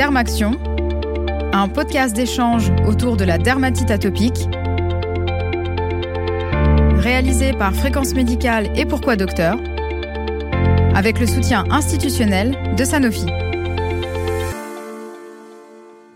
[0.00, 0.52] Dermaction,
[1.52, 4.48] un podcast d'échange autour de la dermatite atopique,
[6.96, 9.58] réalisé par Fréquence Médicale et Pourquoi Docteur,
[10.94, 13.26] avec le soutien institutionnel de Sanofi.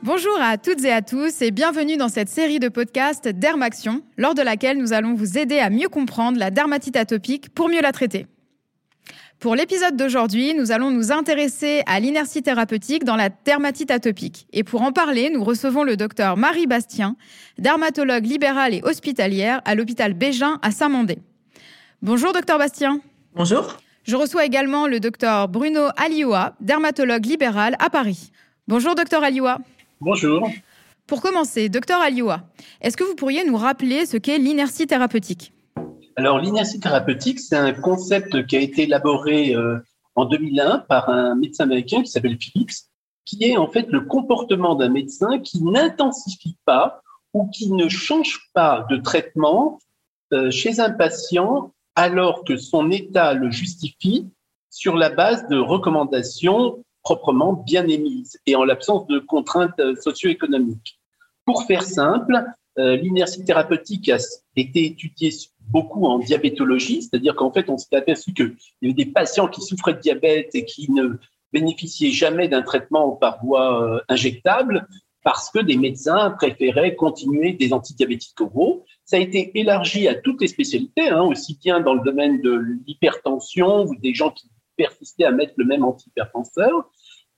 [0.02, 4.32] Bonjour à toutes et à tous et bienvenue dans cette série de podcasts Dermaction, lors
[4.32, 7.92] de laquelle nous allons vous aider à mieux comprendre la dermatite atopique pour mieux la
[7.92, 8.24] traiter.
[9.44, 14.46] Pour l'épisode d'aujourd'hui, nous allons nous intéresser à l'inertie thérapeutique dans la dermatite atopique.
[14.54, 17.14] Et pour en parler, nous recevons le docteur Marie Bastien,
[17.58, 21.18] dermatologue libérale et hospitalière à l'hôpital Bégin à Saint-Mandé.
[22.00, 23.02] Bonjour docteur Bastien.
[23.34, 23.76] Bonjour.
[24.04, 28.30] Je reçois également le docteur Bruno Alioua, dermatologue libéral à Paris.
[28.66, 29.58] Bonjour docteur Alioua.
[30.00, 30.48] Bonjour.
[31.06, 32.48] Pour commencer, docteur Alioua,
[32.80, 35.53] est-ce que vous pourriez nous rappeler ce qu'est l'inertie thérapeutique?
[36.16, 39.78] Alors, l'inertie thérapeutique, c'est un concept qui a été élaboré euh,
[40.14, 42.86] en 2001 par un médecin américain qui s'appelle Phillips,
[43.24, 47.02] qui est en fait le comportement d'un médecin qui n'intensifie pas
[47.32, 49.80] ou qui ne change pas de traitement
[50.32, 54.28] euh, chez un patient alors que son état le justifie
[54.70, 61.00] sur la base de recommandations proprement bien émises et en l'absence de contraintes euh, socio-économiques.
[61.44, 62.42] Pour faire simple,
[62.76, 64.16] l'inertie thérapeutique a
[64.56, 65.30] été étudiée
[65.68, 69.60] beaucoup en diabétologie, c'est-à-dire qu'en fait, on s'est aperçu qu'il y avait des patients qui
[69.60, 71.18] souffraient de diabète et qui ne
[71.52, 74.86] bénéficiaient jamais d'un traitement par voie euh, injectable
[75.22, 78.84] parce que des médecins préféraient continuer des antidiabétiques oraux.
[79.04, 82.62] Ça a été élargi à toutes les spécialités, hein, aussi bien dans le domaine de
[82.86, 86.90] l'hypertension ou des gens qui persistaient à mettre le même antihypertenseur.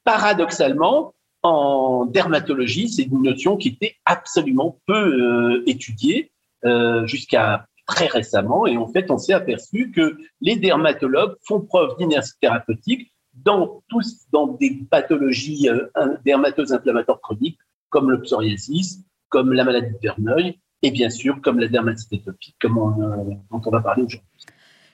[0.02, 6.32] Paradoxalement, en dermatologie, c'est une notion qui était absolument peu euh, étudiée
[6.64, 8.66] euh, jusqu'à très récemment.
[8.66, 14.26] Et en fait, on s'est aperçu que les dermatologues font preuve d'inertie thérapeutique dans tous
[14.32, 17.58] dans des pathologies euh, dermateuses inflammatoires chroniques
[17.90, 22.56] comme le psoriasis, comme la maladie de Verneuil et bien sûr comme la dermatite atopique,
[22.60, 24.28] comme on, euh, dont on va parler aujourd'hui.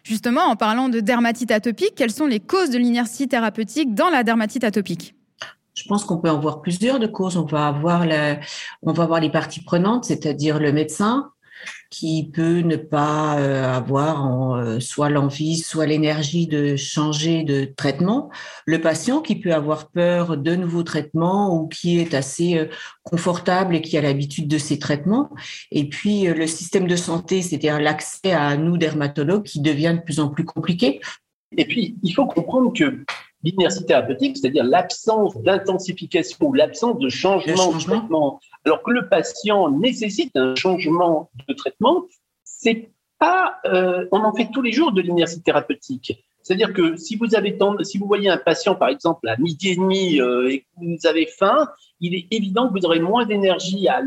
[0.03, 4.25] Justement, en parlant de dermatite atopique, quelles sont les causes de l'inertie thérapeutique dans la
[4.25, 5.15] dermatite atopique?
[5.75, 7.37] Je pense qu'on peut en voir plusieurs de causes.
[7.37, 8.05] On va avoir,
[8.83, 11.31] on va avoir les parties prenantes, c'est-à-dire le médecin,
[11.93, 18.31] qui peut ne pas euh, avoir euh, soit l'envie, soit l'énergie de changer de traitement.
[18.65, 22.67] Le patient qui peut avoir peur de nouveaux traitements ou qui est assez euh,
[23.03, 25.31] confortable et qui a l'habitude de ces traitements.
[25.71, 30.19] Et puis le système de santé, c'est-à-dire l'accès à nous dermatologues qui devient de plus
[30.19, 31.01] en plus compliqué.
[31.59, 33.05] Et puis, il faut comprendre que
[33.43, 39.71] l'inertie thérapeutique, c'est-à-dire l'absence d'intensification ou l'absence de changement, de traitement, alors que le patient
[39.71, 42.07] nécessite un changement de traitement,
[42.45, 46.25] c'est pas, euh, on en fait tous les jours de l'inertie thérapeutique.
[46.43, 49.77] C'est-à-dire que si vous avez si vous voyez un patient par exemple à midi et
[49.77, 51.69] demi euh, et que vous avez faim,
[52.01, 54.03] il est évident que vous aurez moins d'énergie à,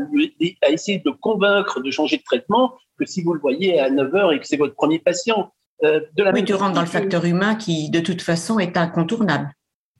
[0.62, 4.14] à essayer de convaincre de changer de traitement que si vous le voyez à 9
[4.14, 5.50] heures et que c'est votre premier patient.
[5.84, 8.76] Euh, de la oui, tu rentres dans le facteur humain qui, de toute façon, est
[8.76, 9.50] incontournable.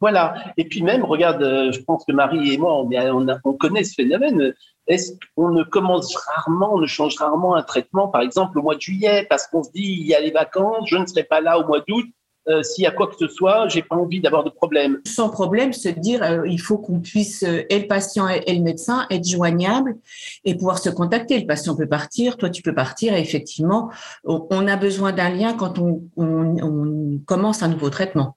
[0.01, 0.35] Voilà.
[0.57, 3.85] Et puis même, regarde, euh, je pense que Marie et moi, on, on, on connaît
[3.85, 4.55] ce phénomène.
[4.87, 8.77] Est-ce qu'on ne commence rarement, on ne change rarement un traitement, par exemple, au mois
[8.77, 11.41] de juillet, parce qu'on se dit, il y a les vacances, je ne serai pas
[11.41, 12.07] là au mois d'août,
[12.49, 15.01] euh, s'il y a quoi que ce soit, j'ai pas envie d'avoir de problème.
[15.05, 18.63] Sans problème, se dire euh, il faut qu'on puisse euh, et le patient et, le
[18.63, 19.97] médecin être joignables
[20.45, 21.41] et pouvoir se contacter.
[21.41, 23.15] Le patient peut partir, toi tu peux partir.
[23.15, 23.91] Et effectivement,
[24.25, 28.37] on, a besoin d'un lien quand on, on, commence un nouveau traitement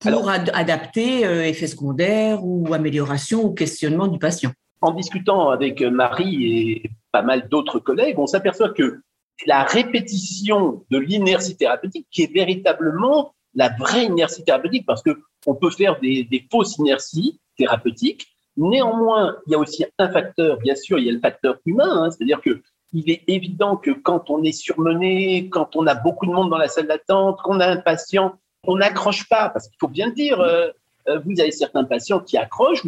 [0.00, 4.50] pour adapter effets secondaires ou amélioration ou questionnement du patient.
[4.80, 9.00] En discutant avec Marie et pas mal d'autres collègues, on s'aperçoit que
[9.46, 15.54] la répétition de l'inertie thérapeutique qui est véritablement la vraie inertie thérapeutique parce que on
[15.54, 18.28] peut faire des, fausses inerties thérapeutiques.
[18.56, 22.04] Néanmoins, il y a aussi un facteur, bien sûr, il y a le facteur humain,
[22.04, 26.26] hein, c'est-à-dire que il est évident que quand on est surmené, quand on a beaucoup
[26.26, 28.34] de monde dans la salle d'attente, qu'on a un patient,
[28.66, 30.68] on n'accroche pas, parce qu'il faut bien le dire, euh,
[31.08, 32.84] euh, vous avez certains patients qui accrochent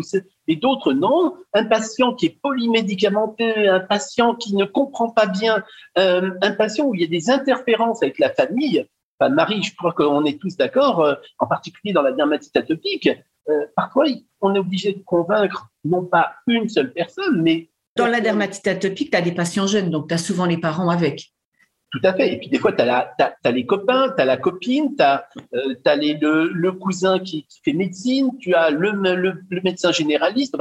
[0.48, 1.34] et d'autres non.
[1.52, 5.62] Un patient qui est polymédicamenté, un patient qui ne comprend pas bien,
[5.98, 8.86] euh, un patient où il y a des interférences avec la famille.
[9.18, 13.08] Enfin, Marie, je crois qu'on est tous d'accord, euh, en particulier dans la dermatite atopique.
[13.76, 14.06] parfois,
[14.40, 19.10] on est obligé de convaincre non pas une seule personne, mais dans la dermatite atopique,
[19.12, 21.32] tu as des patients jeunes, donc tu as souvent les parents avec.
[21.94, 22.32] Tout à fait.
[22.32, 25.76] Et puis des fois, tu as, les copains, tu as la copine, tu as, euh,
[25.86, 30.56] le, cousin qui, fait médecine, tu as le, le, médecin généraliste.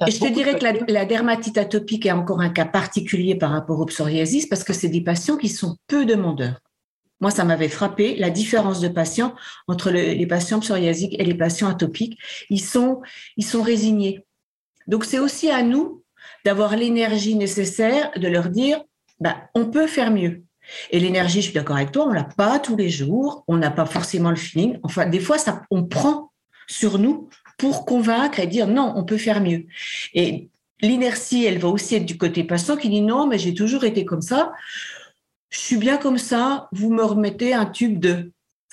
[0.00, 3.84] je te dirais que la, dermatite atopique est encore un cas particulier par rapport au
[3.84, 6.60] psoriasis parce que c'est des patients qui sont peu demandeurs.
[7.20, 9.34] Moi, ça m'avait frappé la différence de patients
[9.68, 12.18] entre les patients psoriasiques et les patients atopiques.
[12.48, 13.02] Ils sont,
[13.36, 14.24] ils sont résignés.
[14.86, 16.02] Donc, c'est aussi à nous
[16.46, 18.82] d'avoir l'énergie nécessaire de leur dire,
[19.18, 20.44] bah, on peut faire mieux.
[20.90, 23.70] Et l'énergie, je suis d'accord avec toi, on l'a pas tous les jours, on n'a
[23.70, 24.78] pas forcément le feeling.
[24.82, 26.32] Enfin, des fois, ça, on prend
[26.66, 27.28] sur nous
[27.58, 29.66] pour convaincre et dire non, on peut faire mieux.
[30.14, 30.48] Et
[30.80, 34.04] l'inertie, elle va aussi être du côté patient qui dit non, mais j'ai toujours été
[34.04, 34.52] comme ça.
[35.50, 36.68] Je suis bien comme ça.
[36.72, 38.32] Vous me remettez un tube de.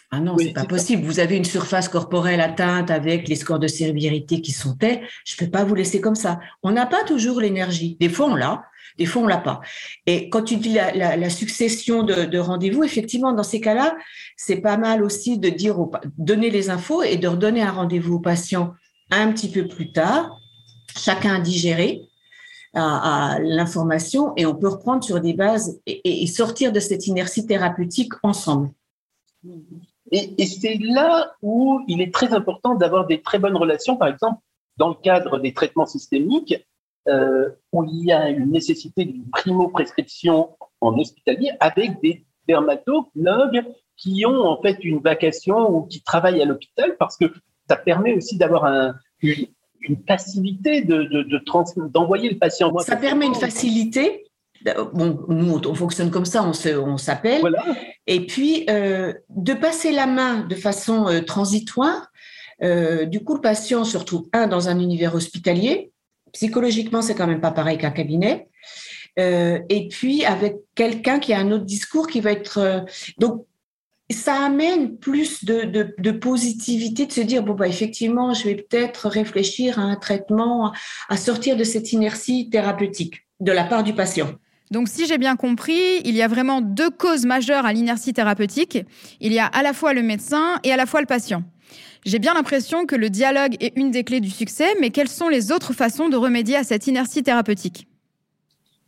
[0.09, 1.03] Ah non, c'est pas possible.
[1.03, 5.01] Vous avez une surface corporelle atteinte avec les scores de sévérité qui sont tels.
[5.25, 6.39] Je peux pas vous laisser comme ça.
[6.63, 7.97] On n'a pas toujours l'énergie.
[7.99, 8.63] Des fois, on l'a.
[8.97, 9.59] Des fois, on l'a pas.
[10.05, 13.97] Et quand tu dis la, succession de, rendez-vous, effectivement, dans ces cas-là,
[14.37, 15.77] c'est pas mal aussi de dire,
[16.17, 18.73] donner les infos et de redonner un rendez-vous au patient
[19.11, 20.39] un petit peu plus tard,
[20.97, 22.01] chacun a digéré
[22.73, 28.13] à, l'information et on peut reprendre sur des bases et, sortir de cette inertie thérapeutique
[28.23, 28.71] ensemble.
[30.11, 34.39] Et, c'est là où il est très important d'avoir des très bonnes relations, par exemple,
[34.77, 36.55] dans le cadre des traitements systémiques,
[37.07, 43.63] euh, où il y a une nécessité d'une primo-prescription en hospitalier avec des dermatologues
[43.95, 47.33] qui ont en fait une vacation ou qui travaillent à l'hôpital parce que
[47.67, 49.47] ça permet aussi d'avoir un, une,
[50.07, 52.77] facilité de, de, d'envoyer le patient.
[52.79, 54.26] ça permet une facilité.
[54.93, 57.41] Bon, nous, on fonctionne comme ça, on, s'appelle.
[58.05, 62.11] Et puis, euh, de passer la main de façon euh, transitoire.
[62.61, 65.91] du coup, le patient se retrouve, un, dans un univers hospitalier,
[66.33, 68.47] Psychologiquement, c'est quand même pas pareil qu'un cabinet.
[69.19, 72.81] Euh, et puis avec quelqu'un qui a un autre discours qui va être euh,
[73.17, 73.45] donc
[74.11, 75.63] ça amène plus de,
[75.97, 80.71] de, positivité de se dire bon bah effectivement je vais peut-être réfléchir à un traitement
[81.09, 84.29] à sortir de cette inertie thérapeutique de la part du patient.
[84.71, 88.79] Donc si j'ai bien compris, il y a vraiment deux causes majeures à l'inertie thérapeutique.
[89.21, 91.43] Il y a à la fois le médecin et à la fois le patient.
[92.05, 95.29] J'ai bien l'impression que le dialogue est une des clés du succès, mais quelles sont
[95.29, 97.87] les autres façons de remédier à cette inertie thérapeutique?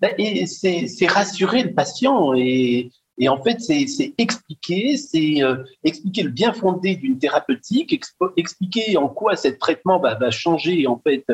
[0.01, 0.13] Ben,
[0.47, 2.91] C'est rassurer le patient et,
[3.27, 7.99] en fait, c'est expliquer, c'est euh, expliquer le bien fondé d'une thérapeutique,
[8.37, 11.25] expliquer en quoi ce traitement va, changer en fait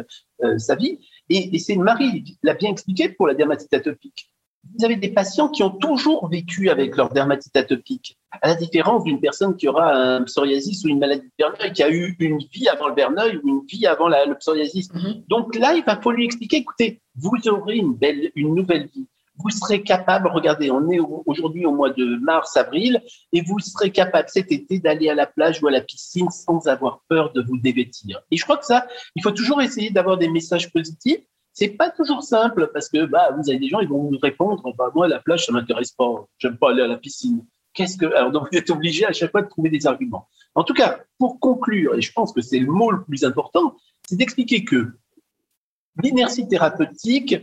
[0.44, 0.98] euh, sa vie.
[1.30, 4.32] Et, et c'est Marie l'a bien expliqué pour la dermatite atopique
[4.74, 9.04] vous avez des patients qui ont toujours vécu avec leur dermatite atopique, à la différence
[9.04, 12.40] d'une personne qui aura un psoriasis ou une maladie de Verneuil, qui a eu une
[12.52, 14.94] vie avant le Verneuil ou une vie avant la, le psoriasis.
[14.94, 15.24] Mhm.
[15.28, 19.08] Donc là, il va falloir lui expliquer, écoutez, vous aurez une, belle, une nouvelle vie.
[19.38, 23.02] Vous serez capable, regardez, on est aujourd'hui au mois de mars, avril,
[23.34, 26.68] et vous serez capable cet été d'aller à la plage ou à la piscine sans
[26.68, 28.22] avoir peur de vous dévêtir.
[28.32, 31.20] Et je crois que ça, il faut toujours essayer d'avoir des messages positifs
[31.56, 34.62] c'est pas toujours simple parce que bah, vous avez des gens, ils vont vous répondre
[34.78, 36.28] bah, Moi, la plage, ça m'intéresse pas.
[36.38, 37.46] J'aime pas aller à la piscine.
[37.74, 38.06] Qu'est-ce que.
[38.14, 40.28] Alors, donc, vous êtes obligé à chaque fois de trouver des arguments.
[40.54, 43.78] En tout cas, pour conclure, et je pense que c'est le mot le plus important,
[44.08, 44.92] c'est d'expliquer que
[46.04, 47.38] l'inertie thérapeutique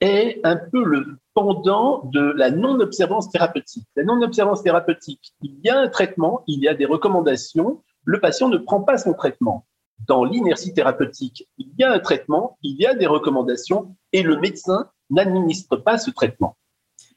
[0.00, 3.86] est un peu le pendant de la non-observance thérapeutique.
[3.96, 8.48] La non-observance thérapeutique, il y a un traitement, il y a des recommandations, le patient
[8.48, 9.66] ne prend pas son traitement
[10.06, 14.38] dans l'inertie thérapeutique, il y a un traitement, il y a des recommandations et le
[14.38, 16.56] médecin n'administre pas ce traitement.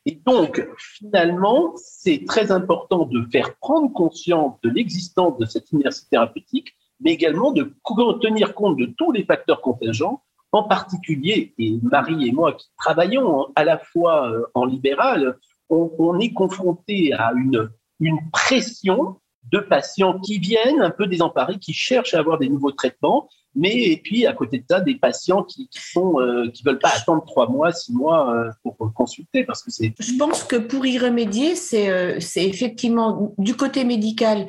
[0.05, 6.07] Et donc, finalement, c'est très important de faire prendre conscience de l'existence de cette inertie
[6.09, 7.73] thérapeutique, mais également de
[8.19, 13.47] tenir compte de tous les facteurs contingents, en particulier, et Marie et moi qui travaillons
[13.55, 15.37] à la fois euh, en libéral,
[15.69, 22.13] on, est confronté à une pression de patients qui viennent un peu désemparés, qui cherchent
[22.13, 25.67] à avoir des nouveaux traitements, mais et puis à côté de ça, des patients qui,
[25.67, 29.61] qui sont euh, qui veulent pas attendre trois mois, six mois euh, pour consulter parce
[29.61, 29.71] que.
[29.71, 34.47] Je pense que pour y remédier, c'est euh, effectivement du côté médical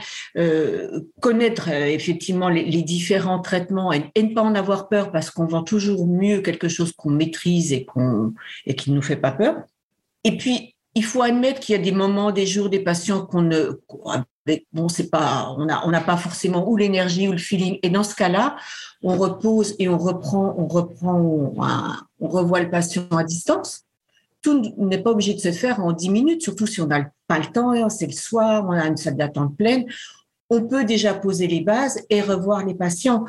[1.21, 5.63] connaître effectivement les, différents traitements et, et, ne pas en avoir peur parce qu'on vend
[5.63, 8.35] toujours mieux quelque chose qu'on maîtrise et qu'on
[8.67, 9.57] et qui ne nous fait pas peur.
[10.25, 13.43] Et puis il faut admettre qu'il y a des moments, des jours, des patients qu'on
[13.43, 13.81] ne,
[14.73, 17.79] bon, c'est pas, on n'a on pas forcément ou l'énergie ou le feeling.
[17.83, 18.57] Et dans ce cas-là,
[19.03, 21.19] on repose et on reprend, on reprend,
[22.21, 23.85] on, revoit le patient à distance.
[24.43, 27.39] Tout n'est pas obligé de se faire en 10 minutes, surtout si on n'a pas
[27.39, 29.85] le temps, hein, c'est le soir, on a une salle d'attente pleine.
[30.51, 33.25] On peut déjà poser les bases et revoir les patients.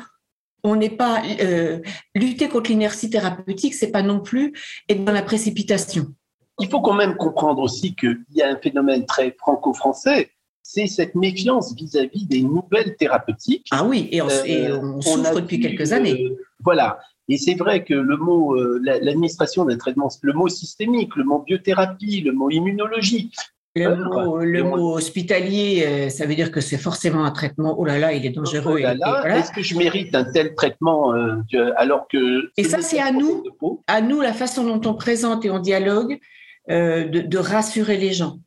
[0.64, 1.80] On n'est pas euh,
[2.14, 4.52] lutter contre l'inertie thérapeutique, c'est pas non plus
[4.88, 6.14] être dans la précipitation.
[6.60, 10.30] Il faut quand même comprendre aussi qu'il y a un phénomène très franco-français
[10.64, 13.68] c'est cette méfiance vis-à-vis des nouvelles thérapeutiques.
[13.70, 16.24] Ah oui, et on, euh, souffre depuis quelques années.
[16.24, 16.98] Euh, voilà.
[17.28, 21.44] Et c'est vrai que le mot, euh, l'administration d'un traitement, le mot systémique, le mot
[21.46, 23.30] biothérapie, le mot immunologie,
[23.76, 27.74] Le, mot, hospitalier, euh, ça veut dire que c'est forcément un traitement.
[27.78, 28.80] Oh là là, il est dangereux.
[28.82, 31.12] Oh est-ce que je mérite un tel traitement
[31.76, 33.44] alors que Et ça, c'est à nous,
[33.86, 36.18] à nous la façon dont on présente et on dialogue,
[36.70, 38.38] euh, de, rassurer les gens.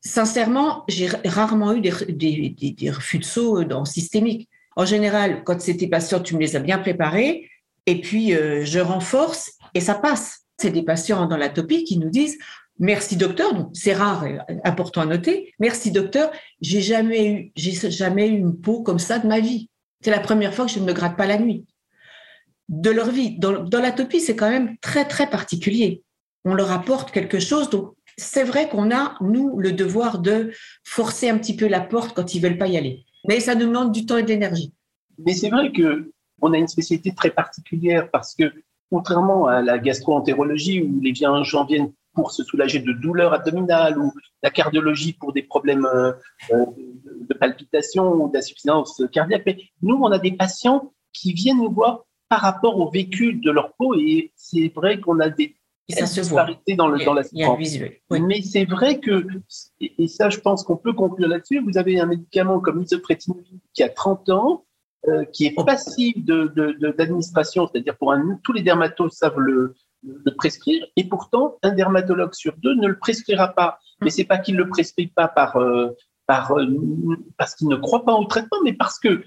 [0.00, 4.48] Sincèrement, j'ai rarement eu des, refus de saut dans systémique.
[4.76, 7.48] En général, quand c'est tes patients, tu me les as bien préparés,
[7.86, 10.44] et puis je renforce et ça passe.
[10.58, 12.38] C'est des patients dans l'atopie qui nous disent
[12.78, 15.54] Merci docteur, c'est rare et important à noter.
[15.58, 19.70] Merci docteur, j'ai jamais eu, j'ai jamais eu une peau comme ça de ma vie.
[20.02, 21.64] C'est la première fois que je ne me gratte pas la nuit
[22.68, 23.38] de leur vie.
[23.38, 26.02] Dans, dans l'atopie, c'est quand même très très particulier.
[26.46, 30.52] On leur apporte quelque chose, donc c'est vrai qu'on a nous le devoir de
[30.84, 33.04] forcer un petit peu la porte quand ils veulent pas y aller.
[33.28, 34.72] Mais ça nous demande du temps et de l'énergie.
[35.18, 38.52] Mais c'est vrai que on a une spécialité très particulière parce que
[38.90, 44.12] contrairement à la gastro-entérologie où les gens viennent pour se soulager de douleurs abdominales ou
[44.42, 46.12] la cardiologie pour des problèmes euh,
[46.50, 49.42] de palpitation ou d'insuffisance cardiaque.
[49.46, 53.50] Mais nous, on a des patients qui viennent nous voir par rapport au vécu de
[53.50, 55.56] leur peau et c'est vrai qu'on a des
[55.88, 57.22] disparités dans, le, dans la
[58.10, 59.26] Mais c'est vrai que,
[59.80, 63.82] et ça je pense qu'on peut conclure là-dessus, vous avez un médicament comme l'isoprétinovir qui
[63.82, 64.64] a 30 ans,
[65.08, 65.64] euh, qui est oh.
[65.64, 71.56] passif d'administration, de, c'est-à-dire pour un, tous les dermatos savent le, le prescrire, et pourtant,
[71.62, 73.78] un dermatologue sur deux ne le prescrira pas.
[74.02, 75.90] Mais c'est pas qu'il le prescrit pas par, euh,
[76.26, 76.66] par, euh,
[77.38, 79.22] parce qu'il ne croit pas au traitement, mais parce que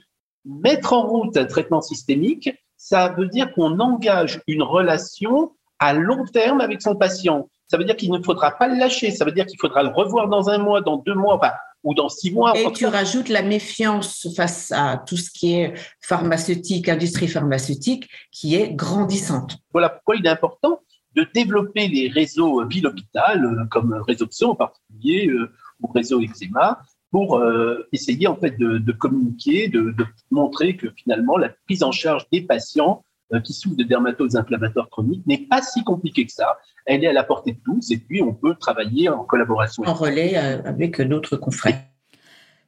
[0.46, 6.25] mettre en route un traitement systémique, ça veut dire qu'on engage une relation à long
[6.25, 7.50] terme avec son patient.
[7.67, 9.12] Ça veut dire qu'il ne faudra pas le lâcher.
[9.12, 11.39] Ça veut dire qu'il faudra le revoir dans un mois, dans deux mois,
[11.83, 12.57] ou dans six mois.
[12.57, 18.55] Et tu rajoutes la méfiance face à tout ce qui est pharmaceutique, industrie pharmaceutique, qui
[18.55, 19.57] est grandissante.
[19.71, 20.81] Voilà pourquoi il est important
[21.15, 26.81] de développer les réseaux ville-hôpital, euh, comme Réseau en particulier, euh, ou Réseau Eczéma,
[27.12, 29.95] pour euh, essayer en fait de, communiquer, de,
[30.29, 33.03] montrer que finalement la prise en charge des patients
[33.43, 36.57] qui souffrent de dermatoses inflammatoires chroniques n'est pas si compliquée que ça
[36.89, 39.83] elle est à la portée de tous et puis on peut travailler en collaboration.
[39.86, 41.81] En relais euh, avec d'autres confrères.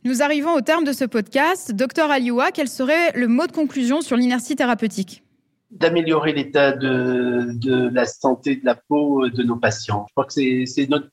[0.04, 1.74] Nous arrivons au terme de ce podcast.
[1.74, 5.24] Docteur Alioua, quel serait le mot de conclusion sur l'inertie thérapeutique?
[5.72, 10.06] D'améliorer l'état de, la santé de la peau de nos patients.
[10.10, 11.08] Je crois que c'est notre,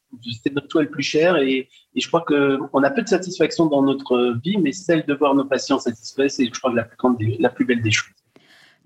[0.53, 4.39] notre souhait le plus cher et, je crois qu'on a peu de satisfaction dans notre
[4.43, 7.51] vie, mais celle de voir nos patients satisfaits, c'est, je crois, la plus, grande la
[7.51, 8.18] plus belle des choses.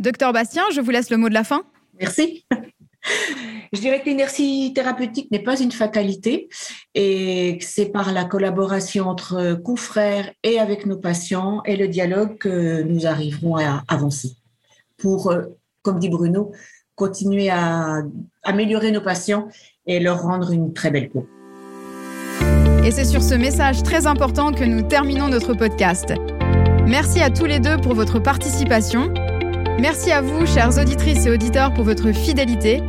[0.03, 1.63] Docteur Bastien, je vous laisse le mot de la fin.
[2.01, 2.45] Merci.
[3.73, 6.49] Je dirais que l'inertie thérapeutique n'est pas une fatalité
[6.95, 12.83] et c'est par la collaboration entre confrères et avec nos patients et le dialogue que
[12.83, 14.31] nous arriverons à avancer
[14.99, 15.45] pour, euh,
[15.83, 16.53] comme dit Bruno,
[16.97, 18.03] continuer à
[18.43, 19.49] améliorer nos patients
[19.87, 21.27] et leur rendre une très belle peau.
[22.85, 26.13] Et c'est sur ce message très important que nous terminons notre podcast.
[26.87, 29.13] Merci à tous les deux pour votre participation.
[29.81, 32.83] Merci à vous, chères auditrices et auditeurs, pour votre fidélité.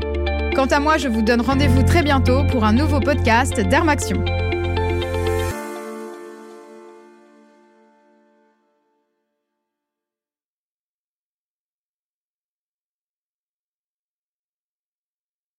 [0.56, 4.24] Quant à moi, je vous donne rendez-vous très bientôt pour un nouveau podcast d'Hermaction.